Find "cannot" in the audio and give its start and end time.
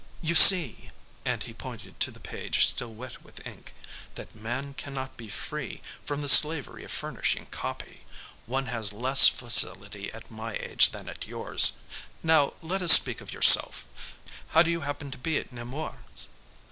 4.73-5.15